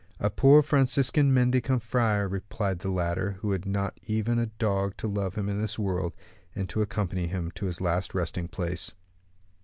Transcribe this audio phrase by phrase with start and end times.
[0.19, 5.07] "A poor Franciscan mendicant friar," replied the latter, "who had not even a dog to
[5.07, 6.15] love him in this world,
[6.55, 8.93] and to accompany him to his last resting place."